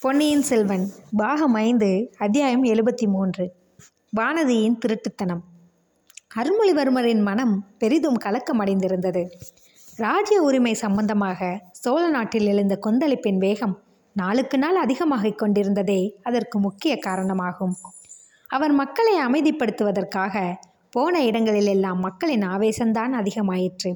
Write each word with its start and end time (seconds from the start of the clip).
பொன்னியின் 0.00 0.42
செல்வன் 0.42 0.88
பாகம் 1.16 1.54
ஐந்து 1.54 2.14
அத்தியாயம் 2.18 2.64
எழுபத்தி 2.64 3.06
மூன்று 3.06 3.52
வானதியின் 4.16 4.78
திருட்டுத்தனம். 4.78 5.38
அருள்மொழிவர்மரின் 6.36 7.22
மனம் 7.22 7.66
பெரிதும் 7.78 8.16
கலக்கமடைந்திருந்தது. 8.24 9.28
ராஜ்ய 9.96 10.42
உரிமை 10.42 10.74
சம்பந்தமாக 10.74 11.62
சோழ 11.72 12.08
நாட்டில் 12.08 12.46
எழுந்த 12.46 12.78
கொந்தளிப்பின் 12.86 13.38
வேகம் 13.38 13.82
நாளுக்கு 14.12 14.58
நாள் 14.58 14.76
அதிகமாகிக் 14.76 15.38
கொண்டிருந்ததே 15.38 16.16
அதற்கு 16.22 16.58
முக்கிய 16.58 16.98
காரணமாகும். 16.98 17.76
அவர் 18.48 18.72
மக்களை 18.72 19.18
அமைதிப்படுத்துவதற்காக 19.26 20.54
போன 20.90 21.24
இடங்களில் 21.24 21.66
எல்லாம் 21.66 22.00
மக்களின் 22.00 22.42
ஆவேசம்தான் 22.42 23.12
அதிகமாயிற்று. 23.12 23.94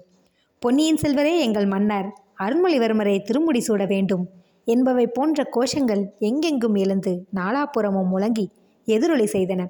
பொன்னியின் 0.59 0.98
செல்வரே 1.02 1.38
எங்கள் 1.38 1.66
மன்னர் 1.66 2.12
அருள்மொழிவர்மரை 2.38 3.22
திருமுடி 3.22 3.61
சூட 3.61 3.84
வேண்டும். 3.84 4.29
என்பவை 4.71 5.07
போன்ற 5.07 5.48
கோஷங்கள் 5.52 6.03
எங்கெங்கும் 6.18 6.75
எழுந்து 6.75 7.27
நாலாபுறமும் 7.34 8.11
முழங்கி 8.13 8.46
எதிரொலி 8.85 9.25
செய்தன. 9.25 9.67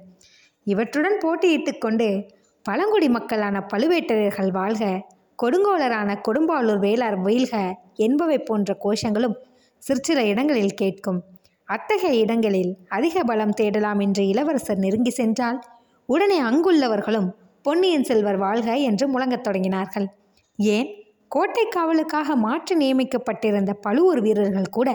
இவற்றுடன் 0.63 1.17
போட்டியிட்டு 1.25 1.77
கொண்டு 1.77 2.07
பழங்குடி 2.63 3.09
மக்களான 3.09 3.67
பழுவேட்டரையர்கள் 3.73 4.51
வாழ்க 4.51 5.07
கொடுங்கோலரான 5.43 6.09
கொடும்பாளூர் 6.27 6.81
வேளார் 6.81 7.17
வீழ்க 7.25 7.73
என்பவை 7.95 8.37
போன்ற 8.39 8.77
கோஷங்களும் 8.83 9.37
சிற்சில 9.77 10.25
இடங்களில் 10.25 10.73
கேட்கும். 10.73 11.23
அத்தகைய 11.65 12.19
இடங்களில் 12.19 12.77
அதிக 12.87 13.23
பலம் 13.23 13.49
தேடலாம் 13.49 13.99
என்று 13.99 14.27
இளவரசர் 14.27 14.77
நெருங்கி 14.77 15.09
சென்றால் 15.09 15.59
உடனே 16.05 16.41
அங்குள்ளவர்களும் 16.41 17.29
பொன்னியின் 17.61 18.03
செல்வர் 18.03 18.37
வாழ்க 18.37 18.75
என்று 18.75 19.05
முழங்கத் 19.07 19.47
தொடங்கினார்கள். 19.47 20.07
ஏன்? 20.57 21.00
கோட்டை 21.31 21.63
காவலுக்காக 21.65 22.35
மாற்றி 22.45 22.73
நியமிக்கப்பட்டிருந்த 22.75 23.71
பழுவூர் 23.83 24.21
வீரர்கள் 24.21 24.73
கூட 24.77 24.89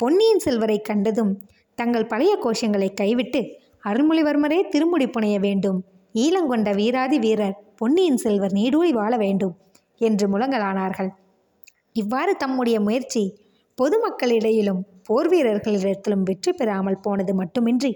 பொன்னியின் 0.00 0.42
செல்வரை 0.44 0.76
கண்டதும் 0.80 1.32
தங்கள் 1.78 2.06
பழைய 2.06 2.32
கோஷங்களை 2.44 2.88
கைவிட்டு 2.94 3.40
அருள்மொழிவர்மரே 3.84 4.58
திருமுடி 4.68 5.06
புனைய 5.06 5.36
வேண்டும். 5.38 5.78
ஈழங்கொண்ட 6.14 6.68
வீராதி 6.74 7.18
வீரர் 7.18 7.56
பொன்னியின் 7.76 8.16
செல்வர் 8.16 8.52
நீடூழி 8.52 8.92
வாழ 8.92 9.12
வேண்டும் 9.16 9.54
என்று 10.00 10.26
முழங்கலானார்கள். 10.28 11.10
இவ்வாறு 11.92 12.32
தம்முடைய 12.36 12.76
முயற்சி 12.80 13.22
பொதுமக்களிடையிலும் 13.78 14.80
போர் 15.02 15.28
வீரர்களிடத்திலும் 15.28 16.24
வெற்றி 16.30 16.52
பெறாமல் 16.52 17.02
போனது 17.02 17.34
மட்டுமின்றி 17.34 17.92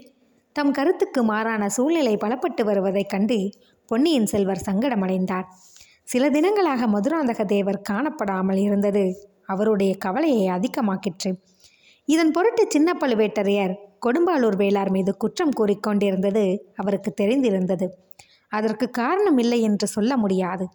தம் 0.55 0.71
கருத்துக்கு 0.71 1.21
மாறான 1.23 1.63
சூழ்நிலை 1.69 2.13
பலப்பட்டு 2.23 2.61
வருவதைக் 2.63 3.11
கண்டு 3.13 3.37
பொன்னியின் 3.91 4.29
செல்வர் 4.33 4.65
சங்கடமடைந்தார். 4.67 5.47
சில 6.09 6.29
தினங்களாக 6.29 6.83
மதுராந்தக 6.87 7.41
தேவர் 7.45 7.85
காணப்படாமல் 7.89 8.59
இருந்தது. 8.67 9.03
அவருடைய 9.45 9.91
கவலையை 9.97 10.45
அதிகமாக்கிற்று. 10.49 11.31
இதன் 12.07 12.31
பொருட்டு 12.31 12.63
சின்ன 12.67 12.89
பழுவேட்டரையர் 13.01 13.73
கொடும்பாளூர் 14.05 14.57
வேளார் 14.61 14.91
மீது 14.91 15.11
குற்றம் 15.17 15.53
கூறிக்கொண்டிருந்தது 15.59 16.43
அவருக்கு 16.75 17.11
தெரிந்திருந்தது. 17.21 17.87
அதற்கு 18.51 18.85
காரணம் 18.89 19.37
இல்லை 19.37 19.59
என்று 19.61 19.87
சொல்ல 19.87 20.11
முடியாது. 20.17 20.65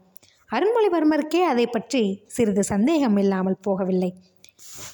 அருண்மொழிவர்மருக்கே 0.50 1.40
அதை 1.42 1.66
பற்றி 1.66 2.02
சிறிது 2.26 2.62
சந்தேகம் 2.62 3.16
இல்லாமல் 3.16 3.58
போகவில்லை. 3.66 4.10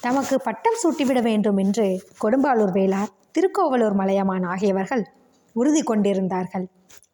தமக்கு 0.01 0.35
பட்டம் 0.39 0.79
சூட்டிவிட 0.83 1.19
வேண்டும் 1.21 1.57
என்று 1.57 1.85
கொடும்பாளூர் 2.23 2.75
வேளார் 2.79 3.11
திருக்கோவலூர் 3.31 3.99
மலையமான் 4.01 4.45
ஆகியவர்கள் 4.53 5.03
உறுதி 5.55 5.81
கொண்டிருந்தார்கள். 5.81 6.65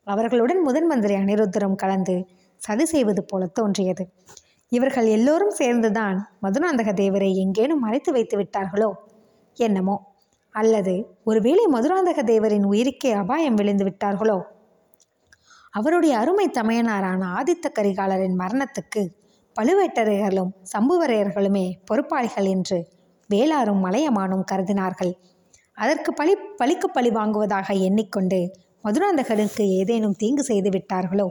அவர்களுடன் 0.03 0.61
முதன் 0.61 0.87
மந்திரி 0.87 1.15
அனிருத்தரும் 1.15 1.79
கலந்து 1.83 2.15
சதி 2.61 2.85
செய்வது 2.85 3.23
போல 3.23 3.45
தோன்றியது. 3.45 4.09
இவர்கள் 4.67 5.05
எல்லோரும் 5.05 5.49
சேர்ந்துதான் 5.49 6.29
மதுராந்தக 6.41 6.93
தேவரை 6.93 7.33
எங்கேனும் 7.33 7.79
மறைத்து 7.79 8.11
வைத்து 8.11 8.37
விட்டார்களோ? 8.37 8.91
என்னமோ? 9.53 10.15
அல்லது 10.51 11.19
ஒருவேளை 11.23 11.65
மதுராந்தக 11.73 12.23
தேவரின் 12.23 12.65
உயிருக்கே 12.65 13.13
அபாயம் 13.13 13.55
விழுந்து 13.55 13.85
விட்டார்களோ? 13.85 14.41
அவருடைய 15.71 16.17
அருமை 16.17 16.49
தமையனாரான 16.49 17.25
ஆதித்த 17.25 17.71
கரிகாலரின் 17.79 18.37
மரணத்துக்கு 18.37 19.07
பழுவேட்டரையர்களும் 19.59 20.51
சம்புவரையர்களுமே 20.77 21.71
பொறுப்பாளிகள் 21.85 22.45
என்று 22.45 22.79
வேளாரும் 23.29 23.85
மலையமானும் 23.85 24.45
கருதினார்கள். 24.51 25.13
அதற்கு 25.73 26.13
பழி 26.13 26.35
பழிக்கு 26.57 26.89
பழி 26.89 27.09
வாங்குவதாக 27.09 27.73
எண்ணிக்கொண்டு 27.73 28.53
மதுராந்தகருக்கு 28.83 29.61
ஏதேனும் 29.61 30.15
தீங்கு 30.15 30.43
செய்து 30.43 30.69
விட்டார்களோ? 30.69 31.27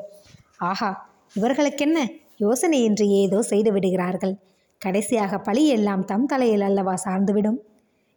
ஆஹா! 0.59 1.06
இவர்களுக்கென்ன 1.35 1.99
யோசனையின்றி 2.41 3.07
ஏதோ 3.23 3.43
செய்து 3.43 3.73
விடுகிறார்கள். 3.73 4.35
கடைசியாக 4.79 5.39
பழி 5.39 5.67
எல்லாம் 5.67 6.05
தம் 6.05 6.27
தலையில் 6.27 6.61
அல்லவா 6.61 6.95
சார்ந்துவிடும். 7.05 7.59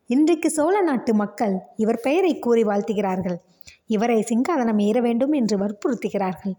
இன்றைக்கு 0.08 0.50
சோழ 0.50 0.82
நாட்டு 0.82 1.14
மக்கள் 1.14 1.56
இவர் 1.76 2.00
பெயரை 2.00 2.40
கூறி 2.40 2.64
வாழ்த்துகிறார்கள். 2.64 3.38
இவரை 3.88 4.26
சிங்காதனம் 4.30 4.82
ஏற 4.82 5.02
வேண்டும் 5.02 5.32
என்று 5.32 5.58
வற்புறுத்துகிறார்கள். 5.58 6.54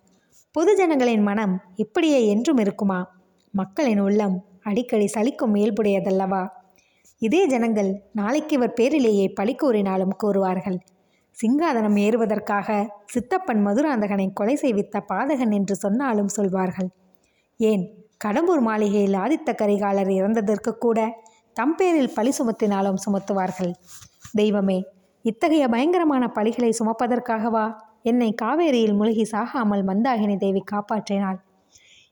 பொது 0.53 0.77
ஜனங்களின் 0.77 1.23
மனம் 1.23 1.61
இப்படியே 1.77 2.27
என்றும் 2.27 2.57
இருக்குமா? 2.57 3.01
மக்களின் 3.51 4.01
உள்ளம் 4.01 4.37
அடிக்கடி 4.63 5.07
சலிக்கும் 5.15 5.55
இயல்புடையதல்லவா? 5.55 6.49
இதே 7.19 7.47
ஜனங்கள் 7.47 7.91
நாளைக்கு 8.13 8.55
இவர் 8.57 8.77
பேரிலேயே 8.81 9.29
பழி 9.29 9.55
கூறினாலும் 9.55 10.17
கூறுவார்கள். 10.23 10.79
சிங்காதனம் 11.37 11.97
ஏறுவதற்காக 11.97 12.69
சித்தப்பன் 13.07 13.67
மதுராந்தகனை 13.67 14.33
கொலை 14.33 14.55
செய்வித்த 14.55 15.01
பாதகன் 15.09 15.53
என்று 15.53 15.75
சொன்னாலும் 15.75 16.29
சொல்வார்கள். 16.29 16.89
ஏன்? 17.57 17.85
கடம்பூர் 18.25 18.61
மாளிகையில் 18.61 19.15
ஆதித்த 19.15 19.51
கரிகாலர் 19.55 20.11
இறந்ததற்கு 20.11 20.73
கூட 20.79 20.99
தம்பேரில் 21.53 22.15
பழி 22.15 22.33
சுமத்தினாலும் 22.39 22.99
சுமத்துவார்கள். 23.05 23.73
தெய்வமே 24.33 24.79
இத்தகைய 25.25 25.69
பயங்கரமான 25.69 26.25
பழிகளை 26.35 26.71
சுமப்பதற்காகவா 26.79 27.65
என்னை 28.03 28.35
காவேரியில் 28.43 28.95
முழுகி 28.95 29.25
சாகாமல் 29.33 29.83
மந்தாகினி 29.85 30.37
தேவி 30.37 30.63
காப்பாற்றினாள்? 30.73 31.39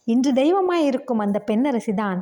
இன்று 0.04 0.32
தெய்வமாய் 0.32 0.84
இருக்கும் 0.84 1.18
அந்த 1.18 1.38
பெண்ணரசிதான் 1.46 2.20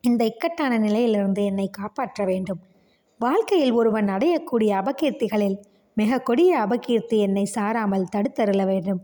இந்த 0.00 0.24
இக்கட்டான 0.24 0.78
நிலையிலிருந்து 0.78 1.44
என்னை 1.44 1.68
காப்பாற்ற 1.70 2.24
வேண்டும். 2.24 2.60
வாழ்க்கையில் 3.20 3.72
ஒருவன் 3.72 4.08
அடையக்கூடிய 4.08 4.70
அபகீர்த்திகளில் 4.80 5.56
மிக 5.96 6.18
கொடிய 6.18 6.52
அபகீர்த்தி 6.60 7.18
என்னை 7.18 7.44
சாராமல் 7.54 8.10
தடுத்தருள 8.14 8.62
வேண்டும். 8.66 8.98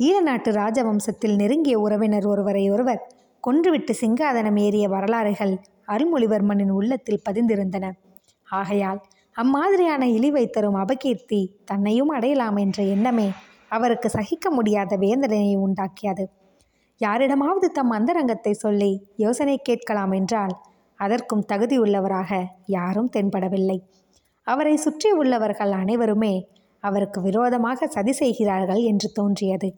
ஈழநாட்டு 0.00 0.50
ராஜவம்சத்தில் 0.52 1.34
நெருங்கிய 1.36 1.76
உறவினர் 1.80 2.26
ஒருவரை 2.26 2.70
ஒருவர் 2.70 3.00
கொன்றுவிட்டு 3.44 3.92
சிங்காதனம் 4.00 4.58
ஏறிய 4.58 4.88
வரலாறுகள் 4.88 5.54
அருள்மொழிவர்மனின் 5.88 6.70
உள்ளத்தில் 6.70 7.24
பதிந்திருந்தன. 7.28 7.86
ஆகையால் 8.48 9.00
அம்மாதிரியான 9.36 10.02
இழிவை 10.08 10.44
தரும் 10.46 10.74
அபகீர்த்தி 10.74 11.40
தன்னையும் 11.64 12.08
அடையலாம் 12.08 12.56
என்ற 12.56 12.78
எண்ணமே 12.82 13.28
அவருக்கு 13.68 14.08
சகிக்க 14.08 14.50
முடியாத 14.50 14.96
வேதனையை 14.96 15.56
உண்டாக்கியது. 15.56 16.24
யாரிடமாவது 17.00 17.68
தம் 17.70 17.90
அந்தரங்கத்தை 17.90 18.52
சொல்லி 18.52 18.92
யோசனை 19.16 19.58
கேட்கலாம் 19.58 20.12
என்றால் 20.12 20.54
அதற்கும் 21.00 21.46
தகுதியுள்ளவராக 21.52 22.30
யாரும் 22.66 23.12
தென்படவில்லை. 23.16 23.78
அவரை 24.46 24.76
சுற்றி 24.76 25.10
உள்ளவர்கள் 25.12 25.72
அனைவருமே 25.72 26.34
அவருக்கு 26.80 27.20
விரோதமாக 27.20 27.86
சதி 27.86 28.12
செய்கிறார்கள் 28.12 28.82
என்று 28.82 29.08
தோன்றியது. 29.12 29.68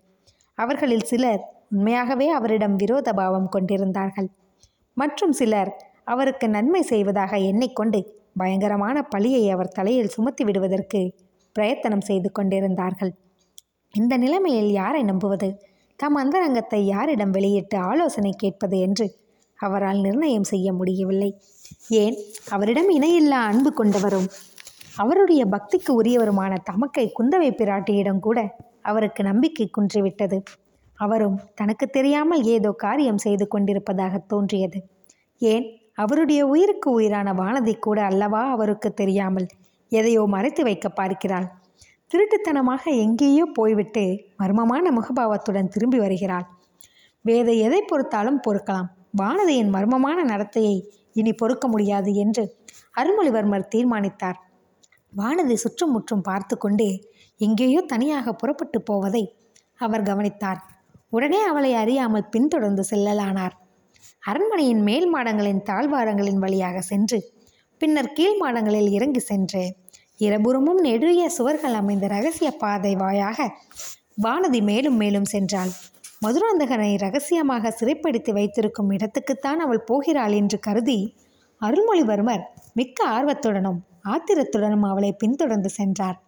அவர்களில் 0.58 1.02
சிலர் 1.02 1.42
உண்மையாகவே 1.70 2.28
அவரிடம் 2.28 2.76
விரோத 2.76 3.12
பாவம் 3.12 3.48
கொண்டிருந்தார்கள். 3.48 4.28
மற்றும் 4.96 5.32
சிலர் 5.32 5.70
அவருக்கு 6.04 6.48
நன்மை 6.48 6.82
செய்வதாக 6.82 7.36
எண்ணிக்கொண்டு 7.36 8.00
பயங்கரமான 8.36 8.96
பழியை 9.02 9.50
அவர் 9.50 9.68
தலையில் 9.68 10.08
சுமத்தி 10.08 10.44
விடுவதற்கு 10.44 11.00
பிரயத்தனம் 11.56 12.00
செய்து 12.00 12.28
கொண்டிருந்தார்கள். 12.32 13.12
இந்த 13.94 14.16
நிலைமையில் 14.16 14.70
யாரை 14.70 15.02
நம்புவது? 15.02 15.48
தம் 15.96 16.14
அந்தரங்கத்தை 16.14 16.86
யாரிடம் 16.86 17.30
வெளியிட்டு 17.30 17.76
ஆலோசனை 17.78 18.32
கேட்பது 18.36 18.78
என்று 18.78 19.06
அவரால் 19.58 20.00
நிர்ணயம் 20.00 20.42
செய்ய 20.42 20.72
முடியவில்லை. 20.72 21.30
ஏன்? 21.88 22.16
அவரிடம் 22.50 22.90
இணையில்லா 22.90 23.40
அன்பு 23.50 23.70
கொண்டவரும் 23.70 24.28
அவருடைய 24.98 25.42
பக்திக்கு 25.46 25.90
உரியவருமான 26.00 26.52
தமக்கை 26.64 27.04
குந்தவை 27.18 27.50
பிராட்டியிடம் 27.50 28.20
கூட 28.20 28.38
அவருக்கு 28.82 29.22
நம்பிக்கை 29.22 29.66
குன்றிவிட்டது. 29.70 30.38
அவரும் 30.98 31.36
தனக்கு 31.54 31.86
தெரியாமல் 31.86 32.42
ஏதோ 32.42 32.70
காரியம் 32.76 33.18
செய்து 33.18 33.44
கொண்டிருப்பதாக 33.48 34.18
தோன்றியது. 34.26 34.78
ஏன்? 35.40 35.66
அவருடைய 35.94 36.40
உயிருக்கு 36.46 36.88
உயிரான 36.90 37.28
வானதி 37.32 37.74
கூட 37.78 37.98
அல்லவா 38.02 38.42
அவருக்கு 38.50 38.88
தெரியாமல் 38.94 39.46
எதையோ 39.92 40.22
மறைத்து 40.26 40.62
வைக்க 40.62 40.88
பார்க்கிறாள். 40.88 41.46
திருட்டுத்தனமாக 42.10 42.82
எங்கேயோ 42.96 43.44
போய்விட்டு 43.54 44.04
மர்மமான 44.38 44.90
முகபாவத்துடன் 44.90 45.68
திரும்பி 45.68 45.98
வருகிறாள். 45.98 46.46
வேத 47.24 47.48
எதை 47.66 47.80
பொறுத்தாலும் 47.90 48.42
பொறுக்கலாம். 48.46 48.88
வானதியின் 49.18 49.72
மர்மமான 49.74 50.18
நடத்தையை 50.24 50.76
இனி 51.12 51.32
பொறுக்க 51.32 51.68
முடியாது 51.68 52.10
என்று 52.14 52.44
அருள்மொழிவர்மர் 52.96 53.70
தீர்மானித்தார். 53.74 54.38
வானதி 55.12 55.54
சுற்றும் 55.54 55.92
முற்றும் 55.92 56.22
பார்த்து 56.22 56.54
கொண்டே 56.56 56.90
எங்கேயோ 57.40 57.80
தனியாக 57.86 58.32
புறப்பட்டு 58.32 58.78
போவதை 58.82 59.22
அவர் 59.80 60.02
கவனித்தார். 60.02 60.60
உடனே 61.10 61.40
அவளை 61.40 61.72
அறியாமல் 61.74 62.30
பின்தொடர்ந்து 62.30 62.84
செல்லலானார். 62.90 63.54
அரண்மனையின் 64.22 64.82
மேல் 64.82 65.06
மாடங்களின் 65.14 65.62
தாழ்வாரங்களின் 65.70 66.40
வழியாக 66.44 66.78
சென்று 66.80 67.18
பின்னர் 67.80 68.12
கீழ் 68.12 68.38
மாடங்களில் 68.42 68.88
இறங்கி 68.90 69.20
சென்று 69.20 69.62
இருபுறமும் 70.20 70.80
நெடுகிய 70.80 71.26
சுவர்கள் 71.28 71.76
அமைந்த 71.80 72.06
ரகசிய 72.06 72.50
பாதை 72.56 72.92
வாயாக 72.96 73.38
வானதி 74.24 74.60
மேலும் 74.62 74.96
மேலும் 74.96 75.28
சென்றாள். 75.32 75.72
மதுராந்தகனை 76.24 76.92
ரகசியமாக 76.96 77.72
சிறைப்படுத்தி 77.80 78.32
வைத்திருக்கும் 78.32 78.90
இடத்துக்குத்தான் 78.90 79.60
அவள் 79.64 79.86
போகிறாள் 79.90 80.32
என்று 80.32 80.58
கருதி 80.58 80.98
அருள்மொழிவர்மர் 81.60 82.42
மிக்க 82.74 82.98
ஆர்வத்துடனும் 83.08 83.78
ஆத்திரத்துடனும் 84.12 84.86
அவளை 84.88 85.12
பின்தொடர்ந்து 85.12 85.68
சென்றார். 85.68 86.18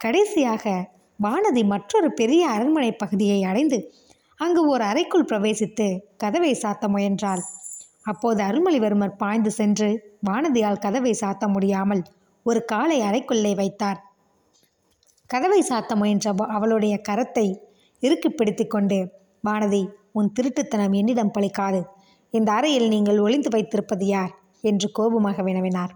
கடைசியாக 0.00 0.90
வானதி 1.22 1.64
மற்றொரு 1.64 2.12
பெரிய 2.12 2.48
அரண்மனை 2.48 2.92
பகுதியை 2.92 3.42
அடைந்து 3.42 3.92
அங்கு 4.36 4.68
ஒரு 4.68 4.84
அறைக்குள் 4.84 5.24
பிரவேசித்து 5.24 5.86
கதவை 6.16 6.52
சாத்த 6.62 6.88
முயன்றாள். 6.88 7.42
அப்போது 8.02 8.42
அருள்மொழிவர்மர் 8.42 9.18
பாய்ந்து 9.18 9.50
சென்று 9.50 10.18
வானதியால் 10.30 10.78
கதவை 10.78 11.12
சாத்த 11.20 11.48
முடியாமல் 11.48 12.02
ஒரு 12.42 12.64
காலை 12.64 13.00
அறைக்குள்ளே 13.00 13.54
வைத்தார். 13.54 14.00
கதவை 15.26 15.60
சாத்த 15.70 15.96
முயன்ற 15.96 16.34
அவளுடைய 16.48 17.00
கரத்தை 17.08 17.46
இறுக்கி 18.02 18.28
பிடித்து 18.28 18.66
கொண்டு 18.66 18.98
வானதி 19.48 19.82
உன் 20.12 20.32
திருட்டுத்தனம் 20.40 20.92
என்னிடம் 20.92 21.34
பழிக்காது. 21.38 21.82
இந்த 22.30 22.52
அறையில் 22.52 22.88
நீங்கள் 22.88 23.18
ஒளிந்து 23.18 23.48
வைத்திருப்பது 23.50 24.06
யார்? 24.06 24.32
என்று 24.60 24.90
கோபமாக 24.92 25.42
வினவினார். 25.42 25.92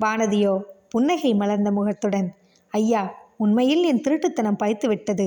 வானதியோ 0.00 0.54
புன்னகை 0.90 1.30
மலர்ந்த 1.34 1.70
முகத்துடன் 1.70 2.28
ஐயா 2.72 3.02
உண்மையில் 3.36 3.82
என் 3.82 4.00
திருட்டுத்தனம் 4.00 4.60
பழித்துவிட்டது. 4.62 5.26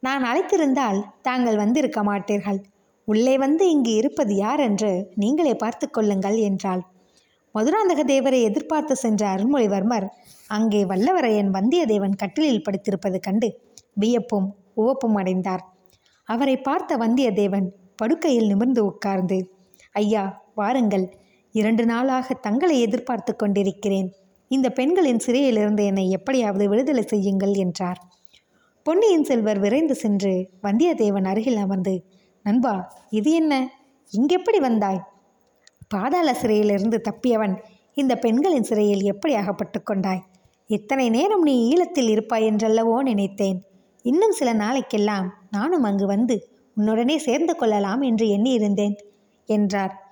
நான் 0.00 0.22
அழைத்திருந்தால் 0.24 0.98
தாங்கள் 1.22 1.56
வந்திருக்க 1.56 2.00
மாட்டீர்கள். 2.02 2.60
உள்ளே 3.04 3.34
வந்து 3.38 3.64
இங்கு 3.70 3.92
இருப்பது 3.94 4.34
யார் 4.34 4.60
என்று 4.60 4.90
நீங்களே 5.14 5.54
பார்த்து 5.54 5.86
கொள்ளுங்கள் 5.90 6.38
என்றாள். 6.38 6.82
மதுராந்தக 7.54 8.00
தேவரை 8.04 8.40
எதிர்பார்த்து 8.42 8.94
சென்ற 8.96 9.22
அருள்மொழிவர்மர் 9.34 10.06
அங்கே 10.46 10.84
வல்லவரையன் 10.84 11.50
வந்தியத்தேவன் 11.56 12.14
கட்டிலில் 12.16 12.64
படுத்திருப்பது 12.68 13.18
கண்டு 13.20 13.48
வியப்பும் 13.92 14.48
உவப்பும் 14.76 15.18
அடைந்தார். 15.20 15.64
அவரை 16.28 16.56
பார்த்த 16.56 16.96
வந்தியத்தேவன் 16.96 17.66
படுக்கையில் 17.96 18.46
நிமிர்ந்து 18.46 18.82
உட்கார்ந்து 18.84 19.38
ஐயா 19.94 20.24
வாருங்கள். 20.54 21.06
இரண்டு 21.52 21.86
நாளாக 21.86 22.34
தங்களை 22.34 22.80
எதிர்பார்த்து 22.80 23.36
கொண்டிருக்கிறேன். 23.36 24.12
இந்த 24.48 24.70
பெண்களின் 24.70 25.18
சிறையிலிருந்து 25.18 25.84
என்னை 25.84 26.10
எப்படியாவது 26.10 26.68
விடுதலை 26.68 27.02
செய்யுங்கள் 27.02 27.52
என்றார். 27.52 28.00
பொன்னியின் 28.82 29.24
செல்வர் 29.24 29.58
விரைந்து 29.58 29.94
சென்று 29.94 30.50
வந்தியத்தேவன் 30.62 31.24
அருகில் 31.24 31.56
அமர்ந்து 31.56 32.04
நண்பா 32.42 32.92
இது 33.10 33.32
என்ன? 33.32 33.70
இங்கெப்படி 34.12 34.58
வந்தாய்? 34.60 35.00
பாதாள 35.88 36.34
சிறையிலிருந்து 36.34 37.00
தப்பியவன் 37.10 37.56
இந்த 37.94 38.16
பெண்களின் 38.16 38.62
சிறையில் 38.62 39.02
எப்படி 39.02 39.34
அகப்பட்டு 39.34 39.82
கொண்டாய்? 39.82 40.22
இத்தனை 40.66 41.08
நேரம் 41.08 41.42
நீ 41.42 41.54
ஈழத்தில் 41.70 42.08
இருப்பாய் 42.08 42.44
என்றல்லவோ 42.44 43.02
நினைத்தேன். 43.02 43.58
இன்னும் 44.02 44.30
சில 44.30 44.54
நாளைக்கெல்லாம் 44.54 45.26
நானும் 45.50 45.82
அங்கு 45.82 46.06
வந்து 46.06 46.48
உன்னுடனே 46.76 47.16
சேர்ந்து 47.16 47.56
கொள்ளலாம் 47.56 48.00
என்று 48.00 48.26
எண்ணியிருந்தேன் 48.26 48.96
என்றார். 49.46 50.09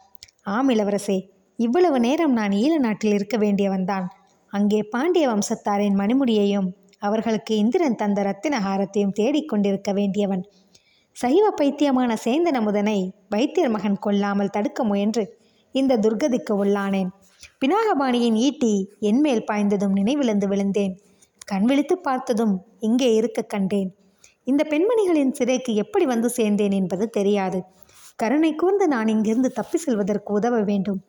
ஆம் 0.54 0.68
இளவரசே 0.68 1.18
இவ்வளவு 1.58 2.00
நேரம் 2.00 2.32
நான் 2.32 2.50
ஈழ 2.50 2.72
நாட்டில் 2.78 3.14
இருக்க 3.14 3.36
வேண்டியவன்தான் 3.38 4.06
அங்கே 4.52 4.80
பாண்டிய 4.82 5.24
வம்சத்தாரின் 5.28 5.96
மணிமுடியையும் 5.98 6.68
அவர்களுக்கு 6.98 7.52
இந்திரன் 7.56 7.94
தந்த 7.94 8.22
ரத்தின 8.22 8.54
ஹாரத்தையும் 8.60 9.12
தேடிக் 9.12 9.48
கொண்டிருக்க 9.48 9.92
வேண்டியவன். 9.92 10.42
சைவ 11.16 11.44
பைத்தியமான 11.60 12.10
சேந்தன் 12.24 12.58
அமுதனை 12.60 12.98
வைத்தியர் 13.28 13.70
மகன் 13.70 13.98
கொல்லாமல் 13.98 14.50
தடுக்க 14.50 14.84
முயன்று 14.84 15.24
இந்த 15.74 15.96
துர்கதிக்கு 15.96 16.54
உள்ளானேன். 16.64 17.10
பினாகபாணியின் 17.60 18.38
ஈட்டி 18.46 18.72
என்மேல் 19.00 19.46
பாய்ந்ததும் 19.52 19.96
நினைவிழந்து 19.96 20.46
விழுந்தேன். 20.48 20.94
கண் 21.44 21.64
விழித்து 21.64 21.96
பார்த்ததும் 21.98 22.54
இங்கே 22.78 23.14
இருக்க 23.14 23.42
கண்டேன். 23.42 23.90
இந்த 24.44 24.62
பெண்மணிகளின் 24.70 25.32
சிறைக்கு 25.32 25.74
எப்படி 25.74 26.04
வந்து 26.04 26.28
சேர்ந்தேன் 26.36 26.74
என்பது 26.74 27.06
தெரியாது. 27.10 27.60
கருணை 28.18 28.54
கூர்ந்து 28.54 28.88
நான் 28.88 29.08
இங்கிருந்து 29.08 29.50
தப்பி 29.52 29.78
செல்வதற்கு 29.78 30.32
உதவ 30.32 30.62
வேண்டும். 30.62 31.00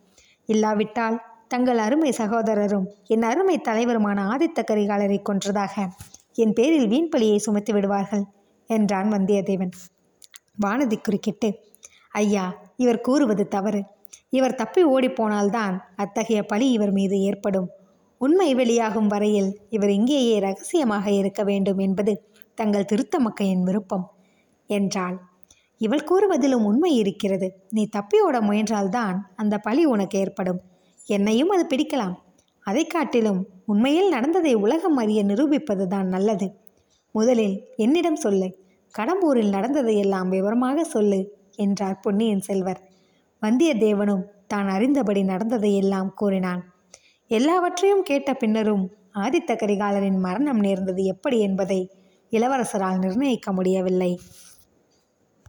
இல்லாவிட்டால் 0.49 1.17
தங்கள் 1.47 1.77
அருமை 1.77 2.11
சகோதரரும் 2.17 2.85
என் 3.05 3.23
அருமை 3.23 3.55
தலைவருமான 3.67 4.19
ஆதித்த 4.33 4.59
கரிகாலரை 4.71 5.17
கொன்றதாக 5.29 5.75
என் 6.33 6.53
பேரில் 6.53 6.87
வீண்பழியை 6.87 7.35
சுமத்தி 7.35 7.71
விடுவார்கள் 7.73 8.25
என்றான் 8.69 9.09
வந்தியத்தேவன். 9.11 9.73
வானதி 10.65 10.97
குறுக்கிட்டு 11.01 11.49
ஐயா 12.11 12.45
இவர் 12.75 13.01
கூறுவது 13.01 13.47
தவறு. 13.47 13.81
இவர் 14.29 14.55
தப்பி 14.55 14.81
ஓடிப்போனால்தான் 14.85 15.75
அத்தகைய 15.95 16.39
பழி 16.43 16.67
இவர் 16.71 16.91
மீது 16.91 17.17
ஏற்படும். 17.21 17.67
உண்மை 18.21 18.49
வெளியாகும் 18.55 19.07
வரையில் 19.07 19.49
இவர் 19.69 19.89
இங்கேயே 19.89 20.39
ரகசியமாக 20.39 21.05
இருக்க 21.11 21.43
வேண்டும் 21.43 21.77
என்பது 21.77 22.13
தங்கள் 22.57 22.85
திருத்த 22.85 23.19
மக்களின் 23.19 23.63
விருப்பம் 23.63 24.05
என்றாள். 24.69 25.17
இவள் 25.81 26.07
கூறுவதிலும் 26.11 26.65
உண்மை 26.65 26.95
இருக்கிறது. 26.95 27.47
நீ 27.69 27.85
தப்பி 27.85 28.21
ஓட 28.21 28.39
முயன்றால்தான் 28.39 29.17
அந்த 29.35 29.57
பழி 29.57 29.85
உனக்கு 29.85 30.19
ஏற்படும். 30.19 30.59
என்னையும் 31.05 31.49
அது 31.49 31.63
பிடிக்கலாம். 31.65 32.15
அதை 32.65 32.85
காட்டிலும் 32.85 33.47
உண்மையில் 33.65 34.09
நடந்ததை 34.09 34.53
உலகம் 34.53 34.97
அறிய 34.97 35.23
நிரூபிப்பதுதான் 35.25 36.07
நல்லது. 36.07 36.47
முதலில் 37.11 37.55
என்னிடம் 37.75 38.15
சொல்லு. 38.15 38.49
கடம்பூரில் 38.93 39.49
நடந்ததையெல்லாம் 39.49 40.29
விவரமாக 40.29 40.83
சொல்லு 40.83 41.19
என்றார் 41.55 41.99
பொன்னியின் 41.99 42.41
செல்வர். 42.41 42.81
வந்தியத்தேவனும் 43.41 44.23
தான் 44.47 44.67
அறிந்தபடி 44.67 45.23
நடந்ததையெல்லாம் 45.23 46.13
கூறினான். 46.13 46.61
எல்லாவற்றையும் 47.31 48.03
கேட்ட 48.03 48.33
பின்னரும் 48.33 48.85
ஆதித்த 49.13 49.55
கரிகாலரின் 49.55 50.19
மரணம் 50.19 50.59
நேர்ந்தது 50.59 51.03
எப்படி 51.03 51.39
என்பதை 51.39 51.79
இளவரசரால் 52.31 52.97
நிர்ணயிக்க 52.97 53.51
முடியவில்லை. 53.51 54.11